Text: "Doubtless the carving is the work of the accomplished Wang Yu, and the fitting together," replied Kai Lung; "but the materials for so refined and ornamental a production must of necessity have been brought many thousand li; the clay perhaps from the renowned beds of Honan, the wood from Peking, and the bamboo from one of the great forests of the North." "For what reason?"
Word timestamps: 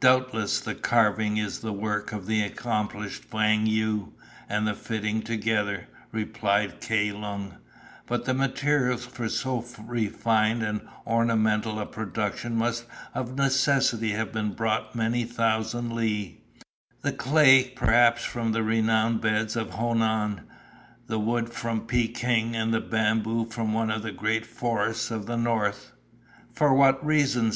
"Doubtless 0.00 0.58
the 0.58 0.74
carving 0.74 1.36
is 1.36 1.60
the 1.60 1.72
work 1.72 2.10
of 2.12 2.26
the 2.26 2.42
accomplished 2.42 3.32
Wang 3.32 3.64
Yu, 3.64 4.12
and 4.48 4.66
the 4.66 4.74
fitting 4.74 5.22
together," 5.22 5.86
replied 6.10 6.80
Kai 6.80 7.12
Lung; 7.14 7.58
"but 8.08 8.24
the 8.24 8.34
materials 8.34 9.06
for 9.06 9.28
so 9.28 9.64
refined 9.84 10.64
and 10.64 10.80
ornamental 11.06 11.78
a 11.78 11.86
production 11.86 12.56
must 12.56 12.86
of 13.14 13.36
necessity 13.36 14.10
have 14.10 14.32
been 14.32 14.52
brought 14.52 14.96
many 14.96 15.22
thousand 15.22 15.92
li; 15.94 16.40
the 17.02 17.12
clay 17.12 17.68
perhaps 17.76 18.24
from 18.24 18.50
the 18.50 18.64
renowned 18.64 19.20
beds 19.20 19.54
of 19.54 19.74
Honan, 19.74 20.40
the 21.06 21.20
wood 21.20 21.52
from 21.52 21.82
Peking, 21.86 22.56
and 22.56 22.74
the 22.74 22.80
bamboo 22.80 23.44
from 23.46 23.72
one 23.72 23.92
of 23.92 24.02
the 24.02 24.10
great 24.10 24.44
forests 24.44 25.12
of 25.12 25.26
the 25.26 25.36
North." 25.36 25.92
"For 26.52 26.74
what 26.74 27.06
reason?" 27.06 27.50